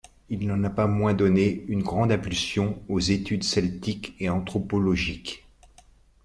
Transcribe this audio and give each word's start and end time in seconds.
Il 0.29 0.47
n’en 0.47 0.63
a 0.63 0.71
pas 0.71 0.87
moins 0.87 1.13
donné 1.13 1.63
une 1.67 1.83
grande 1.83 2.11
impulsion 2.11 2.81
aux 2.89 2.99
études 2.99 3.43
celtiques 3.43 4.15
et 4.19 4.29
anthropologiques. 4.29 5.45